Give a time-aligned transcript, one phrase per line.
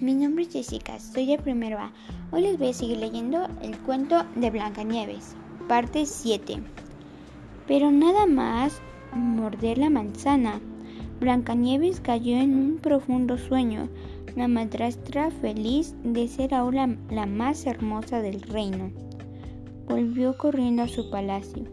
[0.00, 1.78] Mi nombre es Jessica, soy de primero
[2.32, 5.34] Hoy les voy a seguir leyendo el cuento de Blancanieves,
[5.68, 6.62] parte 7.
[7.66, 8.80] Pero nada más
[9.14, 10.60] morder la manzana,
[11.20, 13.88] Blancanieves cayó en un profundo sueño.
[14.36, 18.90] La madrastra, feliz de ser ahora la más hermosa del reino,
[19.88, 21.64] volvió corriendo a su palacio.